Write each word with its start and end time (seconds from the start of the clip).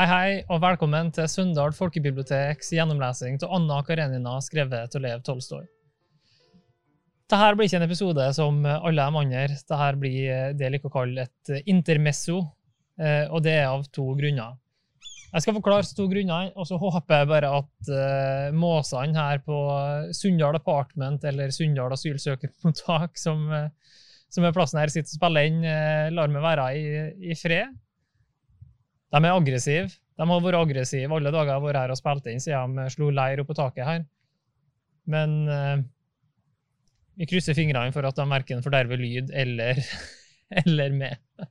Hei, 0.00 0.06
hei, 0.08 0.36
og 0.48 0.62
velkommen 0.62 1.10
til 1.12 1.26
Sunndal 1.28 1.74
folkebiblioteks 1.76 2.70
gjennomlesing 2.72 3.34
av 3.44 3.50
Anna 3.52 3.82
Karenina 3.84 4.38
skrevet 4.40 4.94
av 4.96 5.02
Lev 5.04 5.20
Tolstoy. 5.26 5.66
Dette 7.28 7.50
blir 7.58 7.68
ikke 7.68 7.76
en 7.82 7.84
episode 7.84 8.28
som 8.32 8.62
alle 8.64 8.94
de 8.96 9.20
andre. 9.20 9.42
Dette 9.50 9.88
blir 10.00 10.54
det 10.56 10.64
jeg 10.64 10.72
liker 10.72 10.88
å 10.88 10.94
kalle 10.94 11.26
et 11.26 11.52
intermesso, 11.68 12.38
eh, 12.96 13.26
og 13.28 13.44
det 13.44 13.58
er 13.58 13.66
av 13.66 13.84
to 13.92 14.06
grunner. 14.22 14.56
Jeg 15.34 15.44
skal 15.44 15.58
forklare 15.58 15.92
to 15.98 16.08
grunner, 16.14 16.48
og 16.56 16.70
så 16.70 16.80
håper 16.80 17.20
jeg 17.20 17.30
bare 17.34 17.52
at 17.58 17.92
måsene 18.56 19.20
her 19.20 19.44
på 19.44 19.60
Sunndal 20.16 20.56
Apartment 20.62 21.28
eller 21.28 21.52
Sunndal 21.52 21.92
asylsøkermottak, 21.98 23.20
som, 23.20 23.44
som 24.32 24.48
er 24.48 24.56
plassen 24.56 24.80
her 24.80 24.96
sitter 24.96 25.12
og 25.12 25.20
spiller 25.20 25.52
inn, 25.52 25.60
lar 26.16 26.32
meg 26.32 26.48
være 26.48 26.72
i, 26.72 26.90
i 27.34 27.36
fred. 27.36 27.76
De 29.10 29.20
er 29.20 29.32
aggressive. 29.34 29.88
De 30.20 30.26
har 30.28 30.42
vært 30.44 30.60
aggressive 30.60 31.16
alle 31.16 31.32
dager 31.32 31.52
jeg 31.52 31.58
har 31.58 31.64
vært 31.64 31.80
her 31.80 31.94
og 31.94 31.98
spilt 31.98 32.28
inn 32.30 32.42
siden 32.42 32.76
de 32.78 32.86
slo 32.92 33.08
leir 33.14 33.42
oppå 33.42 33.56
taket 33.58 33.88
her. 33.88 34.04
Men 35.10 35.36
eh, 35.50 35.78
vi 37.20 37.28
krysser 37.30 37.56
fingrene 37.56 37.94
for 37.94 38.06
at 38.06 38.18
de 38.18 38.28
verken 38.30 38.62
forderver 38.64 39.00
lyd 39.00 39.32
eller, 39.36 39.80
eller 40.64 40.94
med. 40.94 41.48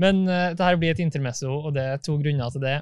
Men 0.00 0.24
eh, 0.28 0.54
dette 0.54 0.72
blir 0.80 0.94
et 0.94 1.04
intermesso, 1.04 1.52
og 1.58 1.74
det 1.76 1.84
er 1.90 2.02
to 2.04 2.16
grunner 2.22 2.54
til 2.54 2.64
det. 2.64 2.78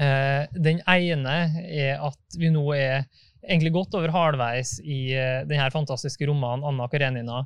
Eh, 0.00 0.46
den 0.54 0.80
ene 0.90 1.36
er 1.64 2.00
at 2.02 2.38
vi 2.40 2.50
nå 2.54 2.64
er 2.76 3.04
egentlig 3.44 3.74
godt 3.74 3.94
over 3.98 4.12
halvveis 4.14 4.78
i 4.80 5.12
uh, 5.12 5.42
denne 5.48 5.68
fantastiske 5.72 6.26
romanen 6.28 6.64
'Anna 6.64 6.88
Karenina'. 6.88 7.42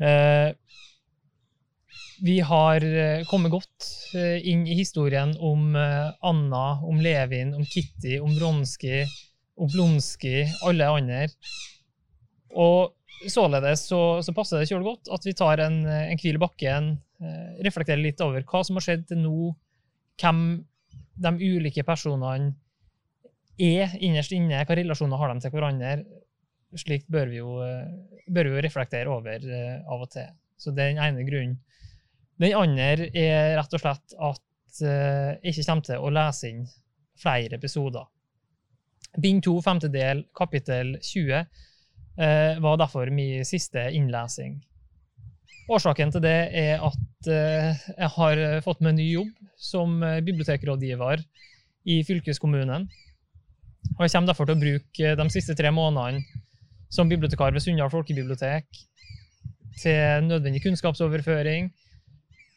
Uh, 0.00 0.50
vi 2.22 2.40
har 2.40 2.84
eh, 2.84 3.24
kommet 3.26 3.52
godt 3.52 3.86
eh, 4.14 4.38
inn 4.46 4.66
i 4.66 4.76
historien 4.78 5.34
om 5.42 5.74
eh, 5.76 6.10
Anna, 6.22 6.64
om 6.86 7.00
Levin, 7.02 7.54
om 7.56 7.64
Kitty, 7.66 8.18
om 8.22 8.34
Bronski, 8.38 9.02
om 9.58 9.70
Blonski, 9.72 10.44
alle 10.66 10.90
andre. 10.90 11.26
Og 12.54 12.94
således 13.30 13.86
så, 13.88 14.00
så 14.22 14.34
passer 14.36 14.60
det 14.60 14.70
kjølig 14.70 14.92
godt 14.92 15.10
at 15.16 15.26
vi 15.26 15.34
tar 15.36 15.62
en, 15.64 15.82
en 15.88 16.20
hvil 16.20 16.38
i 16.38 16.42
bakken, 16.42 16.94
reflekterer 17.64 18.02
litt 18.02 18.20
over 18.20 18.42
hva 18.44 18.60
som 18.66 18.76
har 18.76 18.84
skjedd 18.84 19.06
til 19.08 19.22
nå, 19.22 19.48
hvem 20.20 20.40
de 21.24 21.32
ulike 21.54 21.84
personene 21.86 22.52
er 23.56 23.94
innerst 24.02 24.34
inne, 24.34 24.60
hva 24.66 24.76
relasjoner 24.76 25.18
har 25.18 25.32
de 25.32 25.44
til 25.44 25.54
hverandre. 25.54 25.94
Slikt 26.78 27.08
bør 27.10 27.30
vi 27.30 27.38
jo, 27.40 27.54
bør 28.26 28.50
vi 28.50 28.58
jo 28.58 28.64
reflektere 28.66 29.10
over 29.10 29.46
av 29.46 30.04
og 30.04 30.10
til. 30.12 30.28
Så 30.60 30.74
det 30.74 30.84
er 30.84 30.92
den 30.92 31.04
ene 31.06 31.26
grunnen. 31.26 31.56
Den 32.40 32.56
andre 32.58 33.08
er 33.14 33.54
rett 33.58 33.76
og 33.76 33.82
slett 33.82 34.16
at 34.18 34.42
jeg 34.80 34.90
uh, 34.90 35.36
ikke 35.46 35.64
kommer 35.68 35.86
til 35.86 36.02
å 36.02 36.10
lese 36.10 36.50
inn 36.50 36.64
flere 37.20 37.60
episoder. 37.60 38.08
Bind 39.22 39.44
2, 39.46 39.54
femtedel, 39.62 40.24
kapittel 40.34 40.96
20, 40.98 41.44
uh, 42.18 42.62
var 42.64 42.80
derfor 42.80 43.12
min 43.14 43.46
siste 43.46 43.86
innlesing. 43.94 44.56
Årsaken 45.70 46.10
til 46.12 46.24
det 46.24 46.38
er 46.58 46.82
at 46.82 47.30
uh, 47.30 47.86
jeg 47.94 48.10
har 48.16 48.42
fått 48.66 48.82
meg 48.82 48.98
ny 48.98 49.06
jobb 49.12 49.30
som 49.54 50.02
bibliotekrådgiver 50.02 51.22
i 51.94 52.00
fylkeskommunen. 52.04 52.88
Og 53.94 54.02
jeg 54.02 54.14
kommer 54.16 54.32
derfor 54.32 54.48
til 54.48 54.56
å 54.56 54.64
bruke 54.64 55.14
de 55.20 55.28
siste 55.30 55.54
tre 55.54 55.70
månedene 55.74 56.24
som 56.92 57.10
bibliotekar 57.10 57.54
ved 57.54 57.62
Sunndal 57.62 57.92
folkebibliotek 57.92 58.66
til 59.80 60.26
nødvendig 60.28 60.62
kunnskapsoverføring, 60.62 61.70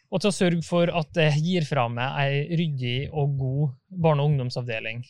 og 0.08 0.22
til 0.22 0.30
å 0.30 0.36
sørge 0.36 0.64
for 0.64 0.92
at 0.96 1.10
det 1.18 1.30
gir 1.44 1.66
fra 1.68 1.88
meg 1.92 2.20
ei 2.22 2.60
ryddig 2.60 2.98
og 3.12 3.36
god 3.40 3.74
barne- 4.04 4.24
og 4.24 4.32
ungdomsavdeling. 4.32 5.04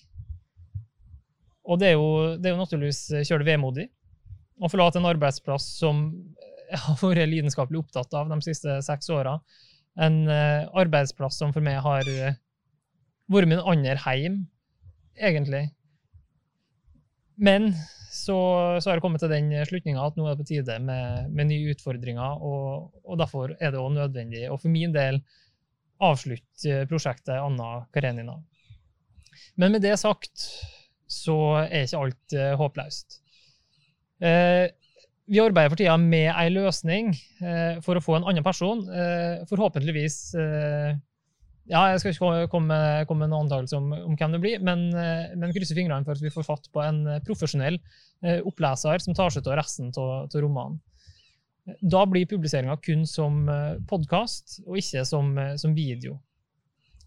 Og 1.67 1.79
det 1.81 1.91
er 1.91 1.95
jo, 1.97 2.09
det 2.39 2.49
er 2.49 2.55
jo 2.55 2.63
naturligvis 2.63 3.01
kjølig 3.27 3.49
vemodig 3.51 3.87
å 4.57 4.69
forlate 4.71 4.97
en 5.01 5.09
arbeidsplass 5.09 5.67
som 5.77 6.07
jeg 6.67 6.81
har 6.85 6.99
vært 7.01 7.29
lidenskapelig 7.31 7.83
opptatt 7.83 8.15
av 8.17 8.31
de 8.31 8.39
siste 8.43 8.79
seks 8.85 9.11
åra. 9.13 9.37
En 10.01 10.23
uh, 10.29 10.67
arbeidsplass 10.77 11.37
som 11.39 11.53
for 11.53 11.63
meg 11.65 11.79
har 11.83 12.07
vært 12.07 13.49
min 13.49 13.61
andre 13.61 13.97
heim, 14.05 14.41
egentlig. 15.17 15.67
Men 17.37 17.69
så, 18.11 18.37
så, 18.81 18.89
har 18.89 18.97
jeg 18.97 19.03
kommet 19.03 19.21
til 19.21 19.31
den 19.31 19.51
slutninga 19.69 20.05
at 20.07 20.15
nå 20.17 20.25
er 20.25 20.35
det 20.35 20.41
på 20.41 20.49
tide 20.49 20.77
med, 20.83 21.29
med 21.33 21.51
nye 21.51 21.73
utfordringer. 21.75 22.41
Og, 22.41 22.89
og 23.05 23.19
derfor 23.21 23.53
er 23.59 23.73
det 23.73 23.81
òg 23.81 23.93
nødvendig 23.95 24.47
å 24.49 24.57
for 24.57 24.73
min 24.73 24.95
del 24.95 25.21
avslutte 26.03 26.83
prosjektet 26.89 27.37
Anna 27.37 27.85
Karenina. 27.93 28.37
Men 29.57 29.73
med 29.73 29.85
det 29.85 29.95
sagt 30.01 30.49
så 31.07 31.37
er 31.63 31.85
ikke 31.85 32.01
alt 32.03 32.35
uh, 32.35 32.51
håpløst. 32.59 33.21
Uh, 34.21 34.67
vi 35.27 35.41
arbeider 35.43 35.71
for 35.71 35.79
tida 35.79 35.95
med 35.99 36.29
ei 36.31 36.49
løsning 36.53 37.11
uh, 37.41 37.77
for 37.85 37.99
å 37.99 38.03
få 38.03 38.17
en 38.17 38.27
annen 38.31 38.45
person, 38.45 38.85
forhåpentligvis 39.49 40.17
ja, 41.67 41.81
jeg 41.91 41.99
skal 41.99 42.13
ikke 42.13 42.49
komme, 42.51 42.75
komme 43.09 43.25
med 43.25 43.33
noen 43.33 43.45
antakelse 43.45 43.75
om, 43.75 43.89
om, 43.91 44.15
hvem 44.15 44.35
det 44.35 44.39
blir, 44.43 44.61
men, 44.63 44.87
eh, 44.95 45.33
men 45.35 45.51
krysser 45.55 45.75
fingrene 45.75 46.07
for 46.07 46.15
at 46.15 46.23
vi 46.23 46.31
får 46.31 46.45
fatt 46.47 46.69
på 46.71 46.83
en 46.83 47.01
eh, 47.11 47.23
profesjonell 47.27 47.75
eh, 48.23 48.39
oppleser 48.47 49.03
som 49.03 49.17
tar 49.17 49.33
seg 49.35 49.49
av 49.49 49.57
resten 49.59 49.91
av 49.99 50.37
romanen. 50.39 50.79
Da 51.83 52.05
blir 52.07 52.29
publiseringa 52.31 52.77
kun 52.79 53.01
som 53.03 53.41
podkast, 53.89 54.61
og 54.63 54.77
ikke 54.79 55.01
som, 55.03 55.33
som, 55.59 55.73
video. 55.75 56.13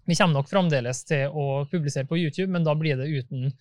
Vi 0.04 0.12
kommer 0.19 0.37
nok 0.37 0.50
fremdeles 0.50 1.00
til 1.09 1.32
å 1.32 1.62
publisere 1.71 2.04
på 2.04 2.19
YouTube, 2.21 2.53
men 2.53 2.66
da 2.66 2.75
blir 2.77 3.00
det 3.00 3.09
uten 3.09 3.54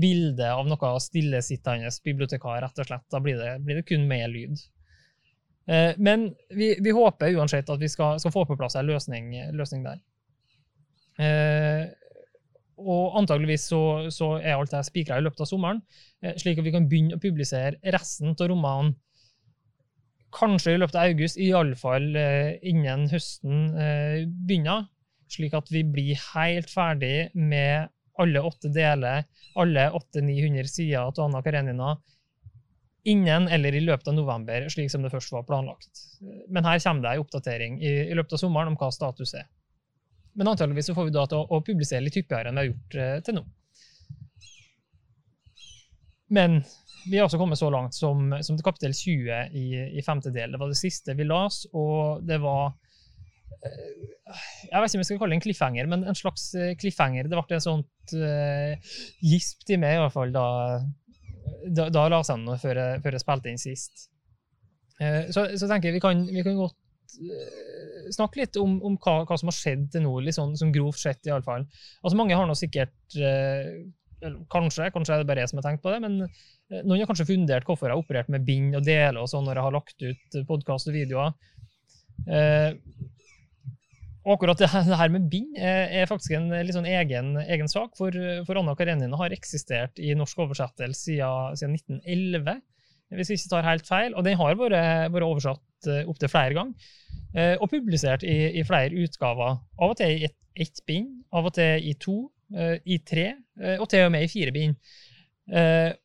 bilde 0.00 0.48
av 0.48 0.64
noe 0.64 0.94
stillesittende 1.04 1.92
bibliotekar, 2.00 2.62
rett 2.64 2.80
og 2.80 2.88
slett. 2.88 3.04
Da 3.12 3.20
blir 3.20 3.36
det, 3.36 3.58
blir 3.60 3.82
det 3.82 3.84
kun 3.90 4.08
med 4.08 4.24
lyd. 4.32 4.64
Men 6.00 6.30
vi, 6.48 6.70
vi, 6.80 6.96
håper 6.96 7.36
uansett 7.36 7.68
at 7.68 7.84
vi 7.84 7.92
skal, 7.92 8.16
skal 8.16 8.32
få 8.32 8.48
på 8.48 8.56
plass 8.56 8.78
en 8.80 8.88
løsning, 8.88 9.34
løsning 9.52 9.84
der. 9.84 10.00
Eh, 11.18 11.88
og 12.78 13.18
antageligvis 13.18 13.66
så, 13.72 13.82
så 14.14 14.36
er 14.38 14.54
alt 14.54 14.70
det 14.70 14.84
spikra 14.86 15.18
i 15.18 15.24
løpet 15.26 15.42
av 15.42 15.50
sommeren, 15.50 15.82
eh, 16.22 16.36
slik 16.38 16.60
at 16.60 16.66
vi 16.66 16.74
kan 16.74 16.86
begynne 16.90 17.18
å 17.18 17.22
publisere 17.22 17.78
resten 17.94 18.36
av 18.36 18.46
romanen 18.52 18.94
kanskje 20.34 20.76
i 20.76 20.78
løpet 20.78 20.98
av 21.00 21.08
august, 21.08 21.40
iallfall 21.40 22.10
eh, 22.20 22.58
innen 22.70 23.08
høsten 23.10 23.72
begynner. 24.46 24.86
Slik 25.28 25.54
at 25.56 25.68
vi 25.72 25.82
blir 25.84 26.20
helt 26.34 26.70
ferdig 26.72 27.30
med 27.36 27.88
alle 28.18 28.42
åtte 28.44 28.70
deler, 28.72 29.26
alle 29.60 29.88
800-900 29.94 30.70
sider 30.70 31.02
av 31.02 31.18
Anna 31.22 31.42
Karenina 31.44 31.96
innen 33.08 33.48
eller 33.48 33.74
i 33.74 33.80
løpet 33.80 34.10
av 34.10 34.16
november, 34.16 34.66
slik 34.72 34.90
som 34.92 35.04
det 35.04 35.12
først 35.12 35.32
var 35.32 35.46
planlagt. 35.48 36.02
Men 36.52 36.66
her 36.66 36.80
kommer 36.82 37.04
det 37.04 37.14
ei 37.14 37.22
oppdatering 37.22 37.78
i, 37.80 37.92
i 38.10 38.16
løpet 38.16 38.36
av 38.36 38.42
sommeren 38.42 38.72
om 38.72 38.78
hva 38.80 38.90
status 38.94 39.34
er. 39.38 39.46
Men 40.38 40.52
antageligvis 40.52 40.92
får 40.94 41.08
vi 41.08 41.14
da 41.14 41.24
til 41.26 41.40
å, 41.40 41.46
å 41.50 41.64
publisere 41.66 42.04
litt 42.04 42.16
hyppigere 42.18 42.52
enn 42.52 42.60
vi 42.60 42.62
har 42.62 42.68
gjort 42.70 42.98
eh, 43.02 43.16
til 43.26 43.40
nå. 43.40 43.46
Men 46.38 46.60
vi 47.08 47.18
har 47.18 47.26
også 47.26 47.40
kommet 47.40 47.58
så 47.58 47.70
langt 47.72 47.96
som, 47.96 48.30
som 48.44 48.58
til 48.58 48.66
kapittel 48.66 48.94
20 48.94 49.56
i, 49.56 49.64
i, 49.98 50.04
femte. 50.04 50.30
Det 50.34 50.46
var 50.54 50.70
det 50.70 50.78
siste 50.78 51.16
vi 51.18 51.26
las, 51.26 51.62
og 51.72 52.22
det 52.28 52.38
var 52.42 52.70
eh, 53.64 54.06
Jeg 54.68 54.82
vet 54.82 54.90
ikke 54.90 54.98
om 54.98 55.02
jeg 55.02 55.08
skal 55.10 55.20
kalle 55.22 55.34
det 55.34 55.40
en 55.40 55.46
cliffhanger, 55.46 55.90
men 55.90 56.06
en 56.06 56.18
slags 56.18 56.50
eh, 56.54 56.74
cliffhanger. 56.78 57.26
Det 57.26 57.38
ble 57.38 57.58
en 57.58 57.64
sånt 57.64 58.14
uh, 58.14 58.94
gisp 59.24 59.66
til 59.68 59.80
meg, 59.82 59.96
i 59.96 60.02
hvert 60.04 60.14
fall, 60.14 60.34
da, 60.34 60.46
da, 61.66 61.88
da 61.92 62.06
la 62.12 62.22
seg 62.26 62.44
noe 62.44 62.60
før 62.60 62.78
jeg, 62.78 63.02
før 63.04 63.18
jeg 63.18 63.24
spilte 63.24 63.50
inn 63.52 63.62
sist. 63.62 64.06
Uh, 65.02 65.24
så, 65.34 65.48
så, 65.54 65.66
tenker 65.66 65.90
jeg 65.90 65.98
vi 65.98 66.04
kan, 66.04 66.22
vi 66.30 66.46
kan 66.46 66.60
godt 66.60 66.78
snakke 68.14 68.42
litt 68.42 68.58
om, 68.60 68.78
om 68.84 68.96
hva, 69.02 69.20
hva, 69.28 69.38
som 69.40 69.50
har 69.50 69.56
skjedd 69.56 69.88
til 69.94 70.04
nå, 70.04 70.14
litt 70.24 70.36
sånn, 70.36 70.56
sånn 70.58 70.74
grovt 70.74 71.00
sett, 71.00 71.20
iallfall. 71.28 71.66
Altså, 72.02 72.16
mange 72.18 72.38
har 72.38 72.48
nå 72.48 72.58
sikkert 72.58 73.20
uh, 73.20 73.78
Kanskje, 74.50 74.88
kanskje 74.90 75.14
er 75.14 75.20
det 75.22 75.28
bare 75.28 75.44
jeg 75.44 75.50
som 75.52 75.60
har 75.60 75.64
tenkt 75.68 75.84
på 75.84 75.92
det, 75.92 76.00
men 76.02 76.24
uh, 76.24 76.80
noen 76.80 77.04
har 77.04 77.06
kanskje 77.06 77.28
fundert 77.28 77.68
hvorfor 77.68 77.86
jeg 77.86 77.94
har 77.94 78.00
operert 78.02 78.30
med 78.34 78.42
bind 78.48 78.74
og 78.74 78.82
deler 78.82 79.20
og 79.22 79.28
sånn 79.30 79.46
når 79.46 79.60
jeg 79.60 79.66
har 79.68 79.76
lagt 79.76 80.02
ut 80.08 80.38
podkast 80.48 80.90
og 80.90 80.96
videoer. 80.96 81.36
Og 84.26 84.32
akkurat 84.34 84.58
det 84.58 84.68
her 84.74 85.12
med 85.14 85.28
bind 85.30 85.54
er 85.56 86.10
faktisk 86.10 86.34
en 86.34 86.50
litt 86.50 86.74
sånn 86.74 86.88
egen, 86.90 87.30
egen 87.46 87.70
sak, 87.70 87.94
for, 87.96 88.18
for 88.44 88.58
Anna 88.58 88.74
Karenina 88.76 89.22
har 89.22 89.32
eksistert 89.32 90.02
i 90.02 90.10
norsk 90.18 90.42
oversettelse 90.44 91.14
siden, 91.14 91.54
siden 91.62 91.78
1911 91.78 92.58
hvis 93.16 93.30
vi 93.30 93.38
ikke 93.38 93.52
tar 93.54 93.68
helt 93.68 93.88
feil. 93.88 94.14
Og 94.14 94.24
den 94.26 94.38
har 94.38 94.58
vært, 94.58 94.78
vært 95.14 95.26
oversatt 95.26 95.90
opptil 96.10 96.32
flere 96.32 96.56
ganger. 96.56 96.90
Uh, 97.36 97.56
og 97.60 97.68
publisert 97.70 98.24
i, 98.24 98.36
i, 98.58 98.64
flere 98.66 99.04
utgaver. 99.04 99.58
Av 99.78 99.92
og 99.92 99.98
til 100.00 100.24
i 100.24 100.28
ett 100.30 100.36
et 100.58 100.80
bind, 100.90 101.20
av 101.30 101.46
og 101.46 101.52
til 101.54 101.84
i 101.86 101.92
to, 102.02 102.16
uh, 102.56 102.74
i 102.82 102.96
tre, 103.06 103.28
og 103.78 103.84
til 103.92 104.08
og 104.08 104.10
med 104.10 104.24
i 104.26 104.30
fire 104.32 104.50
bind. 104.50 104.74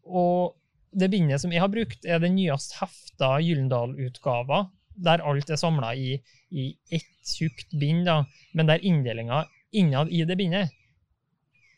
og 0.06 0.54
det 0.94 1.10
bindet 1.10 1.42
som 1.42 1.52
jeg 1.52 1.62
har 1.62 1.72
brukt, 1.74 2.06
er 2.06 2.22
den 2.22 2.36
nyest 2.38 2.76
hefta 2.78 3.40
Gyllendal-utgava, 3.42 4.68
der 4.94 5.24
alt 5.26 5.50
er 5.50 5.58
samla 5.58 5.94
i, 5.98 6.20
i 6.52 6.68
ett 6.94 7.34
tjukt 7.34 7.74
bind, 7.80 8.06
da, 8.06 8.22
men 8.54 8.70
der 8.70 8.86
inndelinga 8.86 9.44
innad 9.74 10.12
i 10.14 10.22
det 10.30 10.38
bindet 10.38 10.70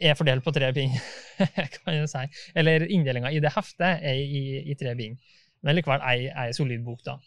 er 0.03 0.17
fordelt 0.19 0.43
på 0.43 0.51
tre 0.55 0.71
bind, 0.75 0.95
kan 1.77 1.95
jeg 1.95 2.11
si. 2.11 2.25
Eller 2.55 2.83
inndelinga 2.91 3.31
i 3.31 3.39
det 3.43 3.53
heftet 3.55 4.03
er 4.03 4.19
i, 4.19 4.61
i 4.67 4.75
tre 4.79 4.95
bind. 4.99 5.17
Men 5.63 5.77
likevel 5.77 6.03
ei, 6.03 6.27
ei 6.29 6.51
solid 6.53 6.83
bok, 6.85 6.99
da. 7.05 7.17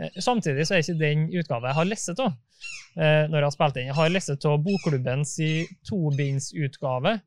Eh, 0.00 0.18
samtidig 0.18 0.66
så 0.66 0.74
er 0.74 0.82
ikke 0.82 0.98
den 0.98 1.28
utgaven 1.38 1.70
jeg 1.70 1.78
har 1.78 1.86
lest 1.86 2.10
av 2.16 2.32
eh, 2.98 3.24
når 3.30 3.38
jeg 3.38 3.46
har 3.46 3.54
spilt 3.54 3.76
den. 3.78 3.90
Jeg 3.90 3.98
har 3.98 4.12
lest 4.12 4.46
av 4.50 4.56
Bokklubbens 4.64 5.36
tobindsutgave 5.88 7.18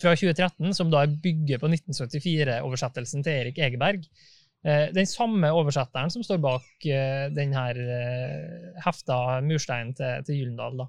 fra 0.00 0.12
2013, 0.16 0.70
som 0.76 0.92
da 0.92 1.04
bygger 1.10 1.60
på 1.60 1.70
1974-oversettelsen 1.74 3.24
til 3.26 3.40
Erik 3.42 3.58
Egeberg. 3.60 4.06
Eh, 4.64 4.86
den 4.94 5.08
samme 5.08 5.50
oversetteren 5.56 6.12
som 6.12 6.24
står 6.24 6.40
bak 6.44 6.86
denne 7.36 7.66
hefta 8.84 9.40
mursteinen 9.44 9.92
til, 9.96 10.36
Gyllendal. 10.36 10.86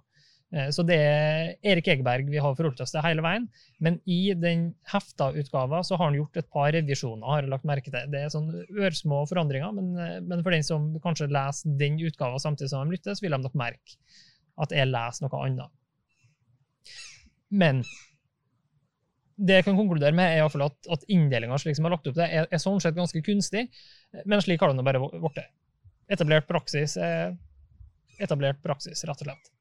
Så 0.51 0.83
det 0.83 0.97
er 0.99 1.53
Erik 1.71 1.87
Egeberg 1.93 2.27
vi 2.27 2.39
har 2.43 2.55
forholdt 2.57 2.81
oss 2.83 2.91
til 2.91 3.03
hele 3.05 3.23
veien. 3.23 3.45
Men 3.79 4.01
i 4.03 4.33
den 4.35 4.65
hefta-utgava 4.91 5.79
så 5.87 5.95
har 5.95 6.09
han 6.09 6.17
gjort 6.17 6.41
et 6.41 6.49
par 6.51 6.73
revisjoner. 6.75 7.23
har 7.23 7.45
jeg 7.45 7.53
lagt 7.53 7.67
merke 7.69 7.93
til. 7.93 8.09
Det 8.11 8.25
er 8.25 8.33
sånn 8.33 8.49
ørsmå 8.75 9.21
forandringer, 9.29 9.71
men, 9.77 9.93
men 10.27 10.43
for 10.43 10.51
den 10.51 10.67
som 10.67 10.89
kanskje 11.03 11.29
leser 11.31 11.77
den 11.79 12.01
utgava 12.03 12.41
samtidig 12.43 12.73
som 12.73 12.83
de 12.83 12.97
lytter, 12.97 13.15
så 13.15 13.23
vil 13.23 13.37
de 13.37 13.39
nok 13.45 13.55
merke 13.63 13.95
at 14.59 14.75
jeg 14.75 14.91
leser 14.91 15.25
noe 15.25 15.43
annet. 15.45 15.77
Men 17.51 17.83
det 19.41 19.57
jeg 19.59 19.65
kan 19.65 19.77
konkludere 19.79 20.15
med, 20.15 20.35
er 20.35 20.43
i 20.43 20.65
at, 20.65 20.91
at 20.95 21.07
inndelinga 21.11 21.57
slik 21.61 21.77
som 21.77 21.87
er 21.87 21.95
lagt 21.95 22.09
opp 22.09 22.17
til, 22.17 22.25
er, 22.27 22.45
er, 22.45 22.61
sånn 22.61 22.81
sett 22.83 22.97
ganske 22.97 23.23
kunstig, 23.25 23.65
men 24.25 24.43
slik 24.43 24.61
har 24.61 24.71
det 24.71 24.77
nå 24.77 24.85
bare 24.85 25.01
blitt. 25.01 25.41
Etablert 26.11 26.47
praksis 26.49 26.97
er 26.99 27.33
etablert 28.21 28.59
praksis, 28.61 29.05
rett 29.07 29.23
og 29.23 29.29
slett. 29.29 29.51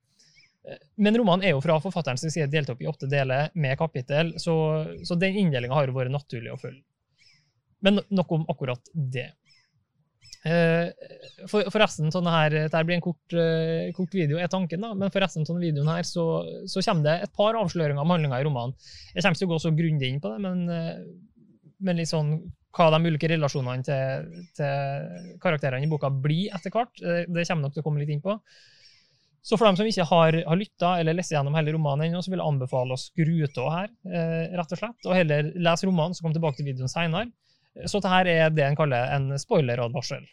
Men 1.01 1.17
romanen 1.17 1.47
er 1.47 1.55
jo 1.55 1.63
fra 1.65 1.79
forfatteren 1.81 2.21
som 2.21 2.33
side 2.33 2.51
delt 2.53 2.71
opp 2.73 2.83
i 2.83 2.89
åtte 2.89 3.09
deler 3.11 3.49
med 3.59 3.79
kapittel, 3.81 4.35
så, 4.39 4.55
så 5.07 5.17
den 5.19 5.39
inndelinga 5.41 5.77
har 5.77 5.89
jo 5.89 5.97
vært 5.97 6.13
naturlig 6.13 6.53
å 6.53 6.61
følge. 6.61 6.83
Men 7.81 8.03
nok 8.13 8.35
om 8.37 8.45
akkurat 8.53 8.91
det. 8.93 9.31
Forresten 10.41 11.49
for, 11.51 11.67
forresten, 11.73 12.13
sånn 12.13 12.29
her, 12.33 12.55
dette 12.55 12.81
blir 12.89 12.97
en 12.97 13.05
kort, 13.05 13.35
uh, 13.37 13.91
kort, 13.97 14.15
video, 14.17 14.39
er 14.41 14.49
tanken, 14.53 14.81
da, 14.81 14.95
men 14.97 15.13
forresten 15.13 15.45
sånn 15.49 15.61
videoen 15.61 15.91
her, 15.91 16.07
så, 16.07 16.25
så, 16.69 16.81
kommer 16.87 17.05
det 17.05 17.17
et 17.27 17.35
par 17.37 17.59
avsløringer 17.61 18.01
om 18.01 18.15
handlinga 18.15 18.41
i 18.41 18.47
romanen. 18.47 18.73
Jeg 19.13 19.21
kommer 19.21 19.37
ikke 19.37 19.43
til 19.43 19.51
å 19.51 19.53
gå 19.53 19.61
så 19.67 19.75
grundig 19.77 20.09
inn 20.09 20.23
på 20.23 20.33
det, 20.33 20.41
men, 20.47 20.65
uh, 20.73 21.77
men 21.85 22.01
litt 22.01 22.13
sånn 22.13 22.39
hva 22.77 22.87
de 22.95 23.11
ulike 23.11 23.29
relasjonene 23.33 23.83
til, 23.83 24.35
til 24.55 25.39
karakterene 25.43 25.85
i 25.85 25.91
boka 25.91 26.09
blir 26.13 26.53
etter 26.55 26.71
hvert. 26.71 27.01
Det 27.01 27.43
kommer 27.49 27.67
nok 27.67 27.75
til 27.75 27.83
å 27.83 27.87
komme 27.89 27.99
litt 27.99 28.13
inn 28.15 28.23
på. 28.23 28.37
Så 29.43 29.57
for 29.57 29.67
dem 29.67 29.77
som 29.79 29.89
ikke 29.89 30.05
har, 30.05 30.37
har 30.47 30.59
lytta 30.61 30.91
eller 31.01 31.17
lest 31.17 31.33
gjennom 31.33 31.55
hele 31.57 31.73
romanen 31.73 32.09
ennå, 32.09 32.21
så 32.21 32.33
vil 32.33 32.43
jeg 32.43 32.53
anbefale 32.53 32.93
å 32.93 33.01
skru 33.01 33.39
av 33.49 33.71
her, 33.73 33.93
rett 34.59 34.75
og 34.77 34.81
slett, 34.83 35.07
og 35.07 35.17
heller 35.17 35.49
lese 35.57 35.89
romanen, 35.89 36.17
så 36.17 36.27
kom 36.27 36.35
tilbake 36.37 36.61
til 36.61 36.69
videoen 36.69 36.93
seinere. 36.93 37.31
Så 37.89 38.03
dette 38.03 38.35
er 38.37 38.53
det 38.53 38.67
en 38.67 38.77
kaller 38.77 39.15
en 39.15 39.33
spoileradvarsel. 39.41 40.27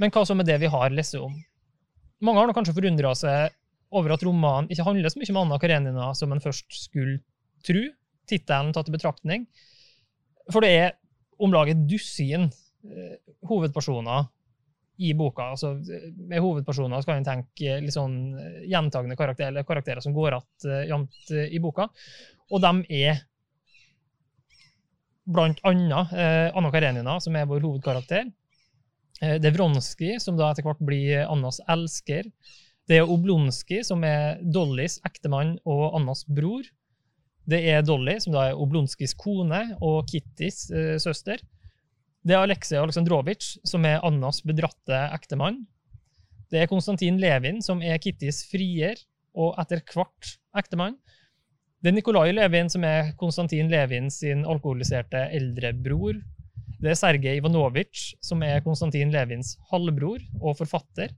Men 0.00 0.12
hva 0.14 0.22
så 0.24 0.36
med 0.38 0.48
det 0.48 0.60
vi 0.62 0.70
har 0.70 0.94
lest 0.94 1.18
om? 1.18 1.34
Mange 2.24 2.40
har 2.40 2.48
nok 2.48 2.56
kanskje 2.60 2.76
forundra 2.76 3.12
seg 3.16 3.56
over 3.96 4.14
at 4.14 4.22
romanen 4.24 4.70
ikke 4.70 4.86
handler 4.86 5.12
så 5.12 5.20
mye 5.20 5.32
om 5.34 5.40
Anna 5.42 5.58
Karenina 5.60 6.10
som 6.16 6.32
en 6.32 6.42
først 6.42 6.68
skulle 6.86 7.18
tro, 7.66 7.82
tittelen 8.30 8.72
tatt 8.76 8.88
i 8.88 8.94
betraktning. 8.94 9.46
For 10.52 10.64
det 10.64 10.70
er 10.76 10.92
om 11.40 11.52
lag 11.52 11.70
et 11.72 11.82
dusin 11.88 12.46
eh, 12.48 13.16
hovedpersoner 13.48 14.28
i 15.00 15.14
boka. 15.16 15.50
Altså, 15.54 15.74
med 16.28 16.42
hovedpersoner 16.44 17.02
skal 17.04 17.20
en 17.20 17.26
tenke 17.26 17.78
litt 17.80 17.96
sånn 17.96 18.18
gjentagende 18.68 19.16
karakterer, 19.18 19.54
eller 19.54 19.68
karakterer 19.68 20.04
som 20.04 20.14
går 20.16 20.36
igjen 20.36 21.06
uh, 21.08 21.44
i 21.48 21.60
boka. 21.62 21.88
Og 22.50 22.62
de 22.62 23.00
er 23.00 23.22
blant 25.30 25.60
annet 25.68 26.12
eh, 26.16 26.48
Anna 26.58 26.72
Karenina, 26.74 27.20
som 27.22 27.36
er 27.38 27.46
vår 27.46 27.62
hovedkarakter. 27.62 28.26
Uh, 29.22 29.36
det 29.38 29.52
er 29.52 29.54
Vronsky, 29.54 30.16
som 30.22 30.36
da 30.38 30.50
etter 30.50 30.66
hvert 30.66 30.82
blir 30.82 31.22
Annas 31.28 31.60
elsker. 31.70 32.28
Det 32.90 32.98
er 32.98 33.10
Oblonskij, 33.14 33.84
som 33.86 34.02
er 34.02 34.40
Dollys 34.42 34.98
ektemann 35.06 35.54
og 35.68 35.94
Annas 35.94 36.24
bror. 36.26 36.66
Det 37.50 37.60
er 37.70 37.84
Dolly, 37.86 38.16
som 38.22 38.34
da 38.34 38.48
er 38.50 38.58
Oblonskijs 38.58 39.14
kone 39.18 39.60
og 39.78 40.10
Kittys 40.10 40.64
eh, 40.74 40.96
søster. 41.02 41.38
Det 42.20 42.34
er 42.36 42.42
Aleksej 42.44 42.76
Aleksandrovitsj, 42.76 43.60
som 43.64 43.86
er 43.88 44.02
Annas 44.04 44.42
bedratte 44.44 44.96
ektemann. 45.14 45.62
Det 46.52 46.60
er 46.60 46.68
Konstantin 46.68 47.16
Levin, 47.20 47.62
som 47.64 47.80
er 47.80 48.00
Kittys 48.02 48.42
frier 48.50 48.98
og 49.32 49.54
etter 49.62 49.80
hvert 49.88 50.34
ektemann. 50.58 50.98
Det 51.80 51.88
er 51.88 51.96
Nikolai 51.96 52.34
Levin, 52.34 52.68
som 52.68 52.84
er 52.84 53.14
Konstantin 53.16 53.70
Levin 53.72 54.10
sin 54.12 54.44
alkoholiserte 54.44 55.22
eldrebror. 55.32 56.18
Det 56.80 56.92
er 56.92 56.98
Sergej 56.98 57.40
Ivanovitsj, 57.40 58.18
som 58.24 58.44
er 58.44 58.60
Konstantin 58.64 59.12
Levins 59.14 59.54
halvbror 59.70 60.20
og 60.42 60.58
forfatter. 60.58 61.14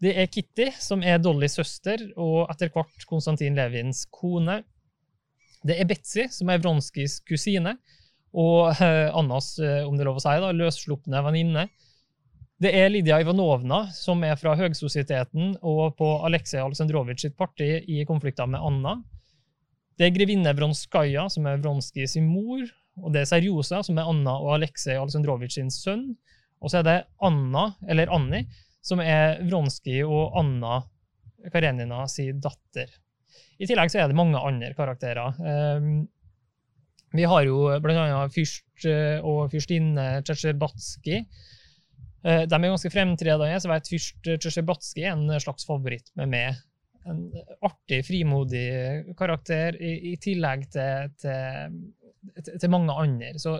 Det 0.00 0.14
er 0.16 0.30
Kitty, 0.32 0.70
som 0.80 1.04
er 1.04 1.20
Dollys 1.20 1.58
søster 1.58 2.00
og 2.16 2.48
etter 2.52 2.72
hvert 2.72 3.04
Konstantin 3.08 3.56
Levins 3.56 4.06
kone. 4.08 4.62
Det 5.64 5.76
er 5.80 5.88
Betzy, 5.88 6.24
som 6.32 6.48
er 6.52 6.60
Vronskijs 6.60 7.18
kusine, 7.28 7.76
og 8.34 8.82
eh, 8.82 9.08
Annas, 9.14 9.54
eh, 9.62 9.82
om 9.86 9.94
det 9.96 10.04
er 10.04 10.10
lov 10.10 10.18
å 10.18 10.24
si, 10.24 10.34
da, 10.42 10.52
løsslupne 10.54 11.22
venninne. 11.26 11.68
Det 12.62 12.70
er 12.74 12.90
Lydia 12.90 13.20
Ivanovna, 13.22 13.84
som 13.94 14.22
er 14.26 14.38
fra 14.38 14.54
høgsosieteten 14.58 15.56
og 15.62 15.96
på 15.98 16.08
Aleksej 16.26 16.62
Aleksandrovitsj 16.62 17.28
sitt 17.28 17.36
parti 17.38 17.68
i 17.90 18.04
konflikter 18.08 18.48
med 18.50 18.62
Anna. 18.62 18.94
Det 19.98 20.08
er 20.08 20.14
grevinne 20.14 20.54
Vronskaja, 20.56 21.28
som 21.30 21.46
er 21.50 21.60
Vronskij 21.62 22.08
sin 22.10 22.26
mor. 22.30 22.64
Og 23.02 23.14
det 23.14 23.24
er 23.24 23.30
Serjosa, 23.30 23.82
som 23.86 23.98
er 23.98 24.10
Anna 24.10 24.36
og 24.38 24.54
Aleksej 24.56 24.98
Aleksandrovitsj 24.98 25.58
sin 25.58 25.70
sønn. 25.74 26.08
Og 26.62 26.72
så 26.72 26.80
er 26.80 26.86
det 26.86 26.98
Anna, 27.26 27.68
eller 27.90 28.10
Anni, 28.14 28.44
som 28.84 29.02
er 29.02 29.42
Vronskij 29.44 30.02
og 30.06 30.38
Anna 30.40 30.80
Karenina 31.52 32.06
sin 32.08 32.40
datter. 32.42 32.90
I 33.58 33.68
tillegg 33.68 33.90
så 33.92 34.00
er 34.02 34.10
det 34.10 34.18
mange 34.18 34.40
andre 34.40 34.72
karakterer. 34.74 35.36
Um, 35.38 36.06
vi 37.14 37.26
har 37.30 37.46
jo 37.46 37.66
bl.a. 37.82 38.22
fyrst 38.34 38.86
eh, 38.90 39.18
og 39.22 39.52
fyrstinne 39.52 40.20
Tsjetsjebatskij. 40.26 41.24
Uh, 42.24 42.42
de 42.48 42.56
er 42.56 42.70
ganske 42.70 42.90
fremtredende. 42.90 43.60
Så 43.60 43.70
vet 43.70 43.90
fyrst 43.92 44.30
Tsjetsjebatskij 44.30 45.08
er 45.08 45.14
en 45.14 45.40
slags 45.42 45.66
favoritt 45.68 46.10
med 46.18 46.32
meg 46.34 46.62
en 47.10 47.24
artig, 47.64 48.02
frimodig 48.06 48.68
karakter, 49.18 49.76
i, 49.76 50.12
i 50.12 50.14
tillegg 50.20 50.66
til, 50.72 51.10
til, 51.20 52.54
til, 52.54 52.70
mange 52.72 52.96
andre. 52.96 53.32
Så, 53.40 53.58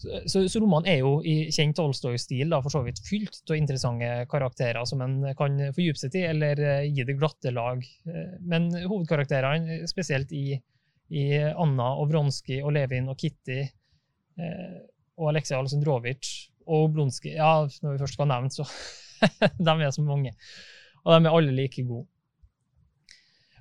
så, 0.00 0.44
så, 0.46 0.62
romanen 0.62 0.88
er 0.92 1.00
jo 1.02 1.16
i 1.26 1.50
kjent 1.52 1.76
Tolstoy-stil 1.78 2.54
for 2.60 2.72
så 2.72 2.84
vidt 2.86 3.02
fylt 3.06 3.42
av 3.50 3.58
interessante 3.58 4.12
karakterer 4.30 4.86
som 4.88 5.02
en 5.04 5.18
kan 5.38 5.58
fordype 5.74 6.00
seg 6.00 6.14
til, 6.14 6.28
eller 6.30 6.62
eh, 6.64 6.88
gi 6.88 7.06
det 7.06 7.18
glatte 7.20 7.52
lag. 7.54 7.82
Eh, 8.08 8.36
men 8.40 8.70
hovedkarakterene, 8.78 9.82
spesielt 9.90 10.32
i, 10.36 10.54
i 11.10 11.26
Anna 11.50 11.90
og 11.98 12.10
Vronski 12.12 12.60
og 12.62 12.74
Levin 12.76 13.10
og 13.10 13.18
Kitty 13.18 13.58
eh, 13.60 14.78
og 15.18 15.32
Aleksej 15.32 15.58
Aleksandrovitsj 15.58 16.30
og 16.70 16.92
Blonskij 16.94 17.34
Ja, 17.34 17.66
når 17.82 17.96
vi 17.96 18.02
først 18.02 18.16
skal 18.16 18.30
nevne, 18.30 18.52
så 18.54 18.66
de 19.66 19.74
er 19.74 19.90
så 19.94 20.04
mange. 20.06 20.32
Og 21.04 21.12
de 21.12 21.26
er 21.26 21.34
alle 21.34 21.56
like 21.56 21.84
gode. 21.84 22.06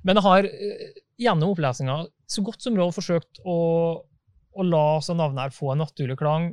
Men 0.03 0.20
jeg 0.20 0.27
har 0.27 0.48
eh, 0.48 1.01
gjennom 1.20 1.53
opplesinga 1.53 2.00
så 2.29 2.46
godt 2.46 2.63
som 2.63 2.77
råd 2.77 2.94
forsøkt 2.96 3.41
å, 3.44 3.58
å 4.53 4.65
la 4.65 4.86
navnet 5.10 5.44
her 5.48 5.56
få 5.56 5.74
en 5.74 5.82
naturlig 5.84 6.20
klang, 6.20 6.51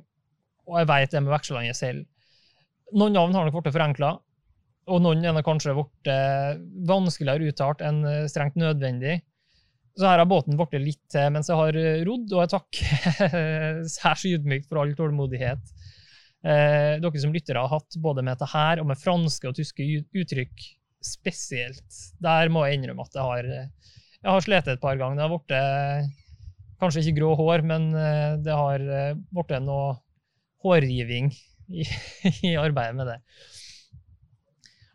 og 0.66 0.78
jeg 0.80 0.90
vet 0.90 1.12
det 1.12 1.22
med 1.22 1.34
vekslende 1.34 1.76
selv. 1.76 2.06
Noen 2.96 3.14
navn 3.14 3.34
har 3.36 3.46
nok 3.46 3.60
blitt 3.60 3.76
forenkla, 3.76 4.16
og 4.86 5.02
noen 5.02 5.24
er 5.26 5.46
kanskje 5.46 5.74
blitt 5.76 6.10
eh, 6.10 6.58
vanskeligere 6.88 7.52
uttalt 7.52 7.82
enn 7.84 8.02
eh, 8.06 8.26
strengt 8.30 8.58
nødvendig. 8.58 9.20
Så 9.96 10.04
her 10.04 10.20
har 10.20 10.28
båten 10.28 10.58
blitt 10.58 10.76
litt 10.82 11.02
til 11.12 11.30
mens 11.32 11.48
jeg 11.48 11.56
har 11.56 11.78
rodd, 12.04 12.32
og 12.34 12.42
jeg 12.42 12.52
takker 12.52 13.36
særs 13.96 14.26
ydmykt 14.28 14.68
for 14.68 14.82
all 14.82 14.92
tålmodighet. 14.98 15.72
Eh, 16.44 16.98
dere 17.00 17.22
som 17.22 17.32
lyttere 17.32 17.62
har 17.64 17.72
hatt 17.72 17.96
både 18.04 18.22
med 18.22 18.36
dette 18.36 18.50
her 18.52 18.82
og 18.82 18.90
med 18.90 19.00
franske 19.00 19.48
og 19.48 19.56
tyske 19.56 19.86
uttrykk 20.12 20.66
spesielt. 21.06 22.02
Der 22.20 22.52
må 22.52 22.66
jeg 22.66 22.78
innrømme 22.78 23.08
at 23.08 23.16
jeg 23.16 23.24
har, 23.24 23.50
jeg 24.20 24.30
har 24.30 24.44
slitt 24.44 24.68
et 24.68 24.84
par 24.84 25.00
ganger. 25.00 25.16
Det 25.16 25.24
har 25.24 25.32
blitt 25.32 26.14
kanskje 26.82 27.02
ikke 27.04 27.20
grå 27.20 27.34
hår, 27.38 27.64
men 27.66 27.90
eh, 27.96 28.32
det 28.44 28.56
har 28.56 28.82
eh, 28.82 29.12
blitt 29.32 29.54
noe 29.64 29.96
hårriving 30.64 31.30
i, 31.32 31.86
i, 32.50 32.56
arbeidet 32.60 32.96
med 32.98 33.12
det. 33.12 33.18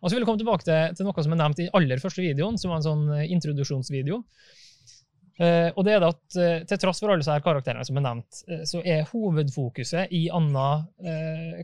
Og 0.01 0.09
så 0.09 0.15
vil 0.15 0.23
jeg 0.23 0.29
komme 0.29 0.41
tilbake 0.41 0.65
til, 0.65 0.95
til, 0.97 1.07
noe 1.07 1.25
som 1.25 1.35
er 1.35 1.41
nevnt 1.43 1.61
i 1.61 1.69
aller 1.77 2.01
første 2.01 2.23
videoen, 2.23 2.57
som 2.57 2.73
var 2.73 2.81
en 2.81 2.87
sånn 2.87 3.05
eh, 3.17 3.29
introduksjonsvideo. 3.35 4.21
Uh, 5.41 5.71
og 5.73 5.85
det 5.87 5.95
er 5.95 6.03
det 6.03 6.09
at 6.11 6.35
uh, 6.37 6.65
Til 6.69 6.79
tross 6.83 6.99
for 7.01 7.09
alle 7.09 7.23
disse 7.23 7.35
karakterene 7.41 7.85
som 7.87 7.97
er 7.97 8.03
nevnt, 8.05 8.41
uh, 8.45 8.61
så 8.69 8.81
er 8.85 9.07
hovedfokuset 9.09 10.11
i 10.13 10.27
Anna 10.29 10.83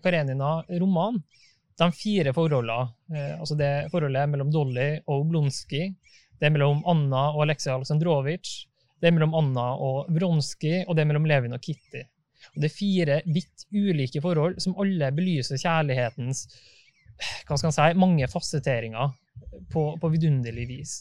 Karenina 0.01 0.55
roman 0.81 1.19
De 1.77 1.89
fire 1.93 2.33
forholdene, 2.33 2.87
altså 3.37 3.53
det 3.59 3.69
forholdet 3.91 4.31
mellom 4.31 4.49
Dolly 4.49 4.87
og 5.05 5.27
Blonski, 5.29 5.83
det 6.39 6.47
er 6.47 6.53
mellom 6.55 6.79
Anna 6.89 7.27
og 7.35 7.43
Aleksej 7.43 7.75
Aleksandrovitsj, 7.75 8.55
det 8.97 9.11
er 9.11 9.13
mellom 9.13 9.35
Anna 9.37 9.67
og 9.77 10.09
Vronskij, 10.09 10.87
og 10.87 10.97
det 10.97 11.03
er 11.03 11.09
mellom 11.11 11.27
Levin 11.29 11.53
og 11.53 11.61
Kitty. 11.61 12.01
Og 12.55 12.63
det 12.63 12.71
er 12.71 12.73
fire 12.73 13.19
vidt 13.29 13.67
ulike 13.69 14.23
forhold 14.25 14.57
som 14.63 14.73
alle 14.81 15.11
belyser 15.13 15.61
kjærlighetens 15.61 16.47
hva 17.45 17.57
skal 17.57 17.69
man 17.69 17.77
si, 17.77 17.85
mange 17.97 18.29
fasetteringer 18.29 19.13
på, 19.73 19.85
på 20.01 20.11
vidunderlig 20.13 20.67
vis. 20.69 20.97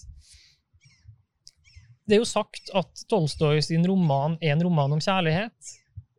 Det 2.07 2.15
er 2.15 2.23
jo 2.23 2.29
sagt 2.29 2.71
at 2.79 3.03
Tolstoy 3.11 3.59
sin 3.65 3.87
roman 3.87 4.37
er 4.41 4.55
en 4.55 4.63
roman 4.63 4.95
om 4.95 5.03
kjærlighet. 5.03 5.73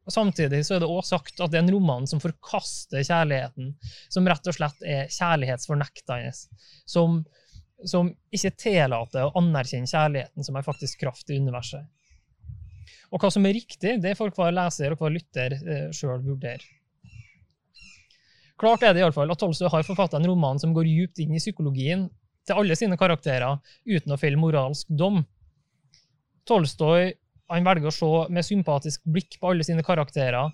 og 0.03 0.13
Samtidig 0.13 0.65
så 0.67 0.75
er 0.75 0.83
det 0.83 0.89
også 0.91 1.15
sagt 1.15 1.39
at 1.39 1.51
det 1.53 1.61
er 1.61 1.65
en 1.65 1.73
roman 1.77 2.07
som 2.07 2.19
forkaster 2.19 3.05
kjærligheten, 3.07 3.73
som 4.11 4.27
rett 4.27 4.49
og 4.51 4.57
slett 4.57 4.83
er 4.83 5.11
kjærlighetsfornektende. 5.15 6.33
Som, 6.87 7.21
som 7.87 8.11
ikke 8.35 8.51
tillater 8.59 9.29
å 9.29 9.35
anerkjenne 9.39 9.87
kjærligheten 9.87 10.43
som 10.43 10.59
en 10.59 10.67
faktisk 10.67 10.99
kraft 11.05 11.31
i 11.31 11.39
universet. 11.39 11.87
Og 13.11 13.23
hva 13.23 13.31
som 13.31 13.45
er 13.47 13.55
riktig, 13.55 13.95
det 14.03 14.17
får 14.19 14.33
hver 14.35 14.51
leser 14.55 14.91
og 14.91 14.99
hver 14.99 15.15
lytter 15.15 15.55
eh, 15.55 15.87
sjøl 15.95 16.19
vurdere. 16.25 16.67
Klart 18.57 18.83
er 18.83 18.95
det 18.95 19.03
i 19.03 19.05
alle 19.05 19.15
fall 19.15 19.31
at 19.31 19.39
Tolstoy 19.39 19.69
har 19.69 19.85
forfattet 19.85 20.17
en 20.19 20.27
roman 20.31 20.59
som 20.59 20.73
går 20.75 20.87
djupt 20.89 21.21
inn 21.21 21.35
i 21.37 21.41
psykologien 21.41 22.07
til 22.47 22.59
alle 22.59 22.75
sine 22.79 22.97
karakterer, 22.99 23.59
uten 23.85 24.15
å 24.15 24.19
felle 24.19 24.39
moralsk 24.39 24.89
dom. 24.89 25.21
Tolstoy 26.47 27.11
han 27.51 27.67
velger 27.67 27.89
å 27.89 27.95
se 27.95 28.09
med 28.33 28.45
sympatisk 28.45 29.05
blikk 29.07 29.37
på 29.39 29.51
alle 29.51 29.65
sine 29.67 29.85
karakterer 29.85 30.51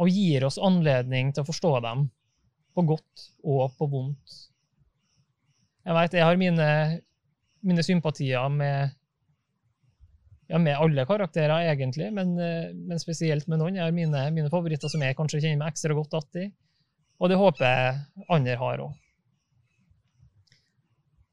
og 0.00 0.08
gir 0.08 0.46
oss 0.46 0.56
anledning 0.62 1.32
til 1.34 1.44
å 1.44 1.48
forstå 1.48 1.74
dem, 1.84 2.06
på 2.72 2.84
godt 2.88 3.26
og 3.44 3.74
på 3.76 3.88
vondt. 3.90 4.36
Jeg 5.84 5.96
vet, 5.96 6.16
jeg 6.16 6.24
har 6.24 6.40
mine, 6.40 6.68
mine 7.66 7.84
sympatier 7.84 8.48
med 8.54 8.96
ja, 10.50 10.58
med 10.58 10.74
alle 10.82 11.04
karakterer, 11.06 11.68
egentlig, 11.70 12.08
men, 12.12 12.32
eh, 12.38 12.72
men, 12.74 12.98
spesielt 12.98 13.46
med 13.46 13.60
noen. 13.60 13.76
Jeg 13.78 13.86
har 13.86 13.94
mine, 13.94 14.24
mine, 14.34 14.50
favoritter 14.50 14.90
som 14.90 15.02
jeg 15.04 15.14
kanskje 15.18 15.44
kjenner 15.44 15.60
meg 15.60 15.74
ekstra 15.74 15.94
godt 15.94 16.16
igjen 16.16 16.48
i. 16.48 16.54
Og 17.20 17.30
det 17.30 17.38
håper 17.38 17.66
jeg 17.66 18.24
andre 18.34 18.56
har 18.58 18.82
òg. 18.82 18.96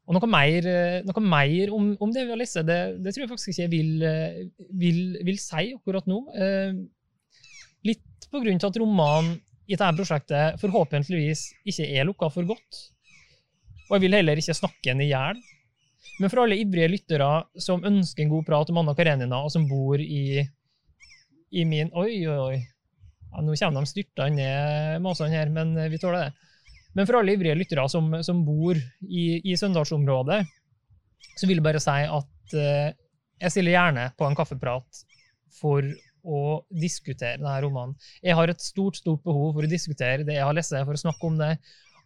Og 0.07 0.15
noe 0.15 0.29
mer, 0.31 0.67
eh, 0.71 1.01
noe 1.03 1.23
mer 1.23 1.71
om, 1.75 1.89
om, 1.99 2.11
det 2.15 2.23
lest, 2.39 2.61
det, 2.63 2.77
det, 3.03 3.11
tror 3.11 3.25
jeg 3.25 3.31
faktisk 3.33 3.51
ikke 3.51 3.65
jeg 3.65 3.73
vil, 3.73 3.89
eh, 4.07 4.37
vil, 4.79 5.01
vil 5.27 5.39
si 5.41 5.73
akkurat 5.75 6.07
nå. 6.07 6.21
Litt 7.87 8.29
på 8.31 8.39
grunn 8.43 8.59
til 8.59 8.71
at 8.71 8.79
romanen 8.79 9.35
i 9.67 9.75
dette 9.75 9.89
prosjektet 9.97 10.61
forhåpentligvis 10.61 11.43
ikke 11.67 11.89
er 11.91 12.07
lukka 12.07 12.31
for 12.31 12.47
godt. 12.47 12.79
Og 13.87 13.97
jeg 13.97 14.05
vil 14.05 14.15
heller 14.15 14.39
ikke 14.39 14.55
snakke 14.55 14.93
den 14.93 15.03
i 15.03 15.09
hjel. 15.11 15.43
Men 16.21 16.31
for 16.31 16.43
alle 16.43 16.57
ivrige 16.59 16.89
lyttere 16.91 17.27
som 17.61 17.83
ønsker 17.85 18.23
en 18.23 18.31
god 18.31 18.47
prat 18.47 18.71
om 18.71 18.79
Anna 18.81 18.95
Karenina, 18.95 19.41
og 19.43 19.51
som 19.53 19.67
bor 19.67 19.99
i, 20.01 20.39
i 21.51 21.67
min 21.67 21.91
Oi, 21.91 22.23
oi, 22.23 22.37
oi. 22.47 22.57
Ja, 23.27 23.43
nå 23.43 23.57
kommer 23.59 23.83
de 23.83 23.91
styrta 23.91 24.29
ned 24.31 25.03
masene 25.03 25.35
her, 25.35 25.51
men 25.53 25.75
vi 25.91 25.99
tåler 26.01 26.29
det. 26.29 26.53
Men 26.95 27.07
for 27.07 27.19
alle 27.19 27.35
ivrige 27.35 27.57
lyttere 27.57 27.87
som, 27.91 28.09
som 28.25 28.43
bor 28.45 28.77
i, 28.77 29.25
i 29.43 29.57
søndagsområdet, 29.59 30.41
så 31.37 31.49
vil 31.49 31.59
jeg 31.59 31.65
bare 31.67 31.81
si 31.83 31.97
at 32.07 32.55
uh, 32.57 32.89
jeg 33.37 33.53
stiller 33.53 33.75
gjerne 33.75 34.07
på 34.17 34.25
en 34.25 34.37
kaffeprat 34.37 35.03
for 35.59 35.85
å 36.27 36.41
diskutere 36.73 37.37
denne 37.39 37.57
romanen. 37.63 37.95
Jeg 38.25 38.35
har 38.37 38.51
et 38.51 38.63
stort 38.63 38.97
stort 38.99 39.21
behov 39.25 39.53
for 39.55 39.67
å 39.67 39.71
diskutere 39.71 40.25
det 40.27 40.39
jeg 40.39 40.47
har 40.47 40.55
lest, 40.57 40.75
for 40.75 40.97
å 40.97 41.03
snakke 41.05 41.29
om 41.29 41.37
det, 41.39 41.53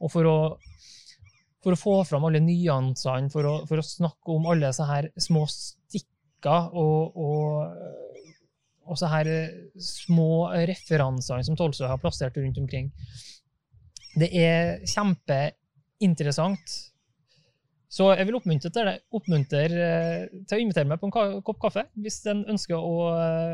og 0.02 0.12
for 0.14 0.30
å 0.30 0.38
for 1.62 1.76
å 1.76 1.80
få 1.80 1.96
fram 2.10 2.26
alle 2.26 2.42
nyansene, 2.42 3.30
for 3.30 3.46
å, 3.46 3.54
for 3.70 3.82
å 3.82 3.86
snakke 3.86 4.34
om 4.34 4.48
alle 4.50 4.72
disse 4.72 4.86
her 4.90 5.12
små 5.22 5.44
stikker 5.46 6.72
og, 6.74 7.20
og, 7.22 8.32
og 8.90 8.98
så 8.98 9.12
her 9.12 9.30
små 9.78 10.50
referansene 10.72 11.46
som 11.46 11.58
Tolstoy 11.60 11.90
har 11.92 12.02
plassert 12.02 12.40
rundt 12.42 12.58
omkring. 12.58 12.90
Det 14.18 14.30
er 14.36 14.82
kjempeinteressant. 14.90 16.78
Så 17.92 18.08
jeg 18.16 18.28
vil 18.28 18.38
oppmuntre 18.38 18.72
til, 18.72 18.90
oppmuntre 19.12 19.64
eh, 19.68 20.28
til, 20.48 20.56
å 20.56 20.62
invitere 20.64 20.88
meg 20.88 21.02
på 21.02 21.10
en 21.10 21.44
kopp 21.44 21.60
kaffe 21.60 21.84
hvis 22.00 22.22
en 22.32 22.46
ønsker 22.54 22.78
å, 22.78 22.94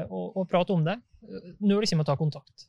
å, 0.06 0.26
å 0.38 0.46
prate 0.50 0.76
om 0.76 0.84
det. 0.86 1.00
Nøl 1.66 1.82
ikke 1.82 1.98
med 1.98 2.06
å 2.06 2.12
ta 2.12 2.18
kontakt. 2.20 2.68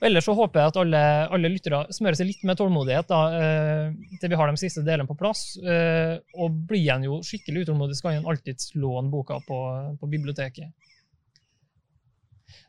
Ellers 0.00 0.24
så 0.24 0.32
håper 0.32 0.62
jeg 0.62 0.72
at 0.72 0.78
alle, 0.80 1.00
alle 1.36 1.48
lyttere 1.52 1.82
smører 1.92 2.16
seg 2.16 2.30
litt 2.30 2.44
med 2.48 2.56
tålmodighet 2.56 3.08
da, 3.10 3.18
eh, 3.36 4.14
til 4.22 4.32
vi 4.32 4.38
har 4.40 4.48
de 4.48 4.60
siste 4.60 4.84
delene 4.86 5.08
på 5.08 5.16
plass. 5.18 5.58
Eh, 5.60 6.16
og 6.40 6.62
blir 6.70 6.88
en 6.94 7.04
jo 7.04 7.18
skikkelig 7.26 7.66
utålmodig, 7.66 7.98
skal 7.98 8.16
en 8.16 8.30
alltids 8.32 8.72
låne 8.80 9.12
boka 9.12 9.36
på, 9.44 9.58
på 10.00 10.08
biblioteket. 10.14 10.72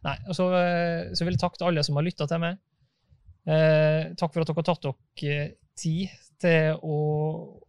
Nei, 0.03 0.17
og 0.27 0.35
så, 0.35 0.49
eh, 0.59 1.13
så, 1.15 1.23
vil 1.23 1.37
jeg 1.37 1.43
takke 1.45 1.69
alle 1.69 1.85
som 1.87 1.95
har 1.99 2.05
lytta 2.09 2.27
til 2.27 2.43
meg. 2.43 2.59
Eh, 3.49 4.11
takk 4.19 4.33
for 4.33 4.43
at 4.43 4.51
dere 4.51 4.59
har 4.61 4.67
tatt 4.67 4.85
dere 4.85 5.45
tid 5.81 6.11
til 6.41 6.77
å 6.85 6.97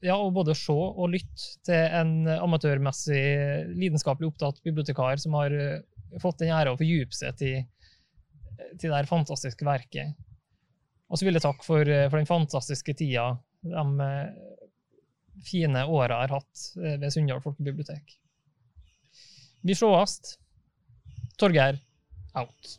ja, 0.04 0.16
både 0.32 0.56
se 0.56 0.74
og 0.74 1.12
lytte 1.12 1.60
til 1.64 1.96
en 2.00 2.26
amatørmessig, 2.34 3.22
lidenskapelig 3.76 4.32
opptatt 4.32 4.62
bibliotekar 4.64 5.20
som 5.20 5.36
har 5.38 5.54
fått 6.20 6.42
den 6.42 6.52
ære 6.52 6.72
å 6.74 6.80
fordype 6.80 7.16
seg 7.16 7.38
til 7.40 7.62
til 8.78 8.90
det 8.90 8.96
her 8.96 9.08
fantastiske 9.08 9.66
verket. 9.66 10.16
Og 11.12 11.18
så 11.18 11.26
vil 11.26 11.36
jeg 11.36 11.44
takke 11.44 11.66
for, 11.66 11.88
eh, 11.88 12.08
for 12.08 12.18
den 12.18 12.28
fantastiske 12.28 12.94
tida 12.96 13.26
de 13.62 14.06
eh, 14.06 14.30
fine 15.44 15.84
åra 15.84 16.22
har 16.22 16.36
hatt 16.38 16.66
eh, 16.80 16.96
ved 17.00 17.12
Sunndal 17.12 17.42
folkebibliotek. 17.44 18.16
Vi 19.62 19.76
sees. 19.78 20.38
Torgeir 21.38 21.78
out. 22.38 22.78